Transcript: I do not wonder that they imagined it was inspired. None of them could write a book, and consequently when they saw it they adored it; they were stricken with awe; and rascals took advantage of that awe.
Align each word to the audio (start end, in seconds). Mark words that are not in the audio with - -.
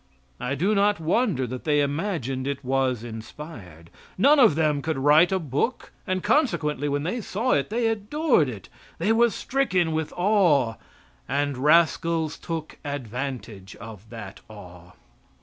I 0.39 0.55
do 0.55 0.73
not 0.73 0.99
wonder 0.99 1.45
that 1.45 1.63
they 1.63 1.79
imagined 1.79 2.47
it 2.47 2.65
was 2.65 3.03
inspired. 3.03 3.91
None 4.17 4.39
of 4.39 4.55
them 4.55 4.81
could 4.81 4.97
write 4.97 5.31
a 5.31 5.37
book, 5.37 5.91
and 6.07 6.23
consequently 6.23 6.89
when 6.89 7.03
they 7.03 7.21
saw 7.21 7.51
it 7.51 7.69
they 7.69 7.85
adored 7.87 8.49
it; 8.49 8.67
they 8.97 9.11
were 9.11 9.29
stricken 9.29 9.91
with 9.91 10.11
awe; 10.17 10.73
and 11.29 11.55
rascals 11.55 12.39
took 12.39 12.79
advantage 12.83 13.75
of 13.75 14.09
that 14.09 14.39
awe. 14.49 14.93